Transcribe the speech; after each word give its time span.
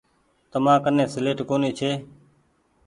تمآ 0.51 0.73
ڪني 0.83 1.03
سيليٽ 1.13 1.39
ڪونيٚ 1.49 1.75
ڇي۔ 1.79 1.91